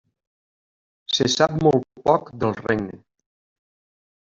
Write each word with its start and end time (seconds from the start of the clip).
Se 1.19 1.29
sap 1.35 1.55
molt 1.67 1.87
poc 2.09 2.35
del 2.41 2.59
regne. 2.67 3.01